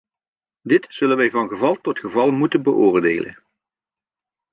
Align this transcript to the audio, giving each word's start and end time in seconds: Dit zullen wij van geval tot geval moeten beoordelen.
Dit 0.61 0.85
zullen 0.89 1.17
wij 1.17 1.29
van 1.29 1.47
geval 1.47 1.81
tot 1.81 1.99
geval 1.99 2.31
moeten 2.31 2.63
beoordelen. 2.63 3.43